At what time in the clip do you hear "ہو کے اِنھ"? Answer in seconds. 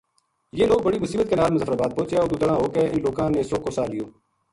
2.61-3.03